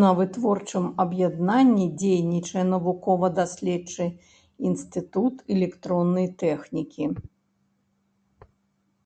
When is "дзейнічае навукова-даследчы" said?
2.02-4.04